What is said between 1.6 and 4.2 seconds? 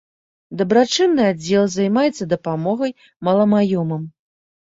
займаецца дапамогай маламаёмным.